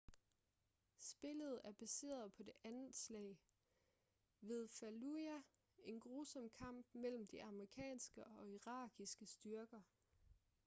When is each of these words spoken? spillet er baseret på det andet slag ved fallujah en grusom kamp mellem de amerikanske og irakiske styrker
spillet 0.97 1.61
er 1.63 1.71
baseret 1.71 2.33
på 2.33 2.43
det 2.43 2.53
andet 2.63 2.95
slag 2.95 3.37
ved 4.41 4.67
fallujah 4.67 5.41
en 5.79 5.99
grusom 5.99 6.49
kamp 6.49 6.87
mellem 6.93 7.27
de 7.27 7.43
amerikanske 7.43 8.27
og 8.27 8.49
irakiske 8.49 9.25
styrker 9.25 9.81